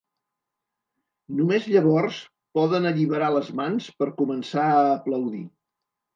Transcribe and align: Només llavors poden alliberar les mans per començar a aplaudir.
Només 1.41 1.67
llavors 1.73 2.21
poden 2.61 2.91
alliberar 2.93 3.29
les 3.37 3.53
mans 3.61 3.93
per 4.01 4.09
començar 4.25 4.67
a 4.81 4.83
aplaudir. 4.97 5.45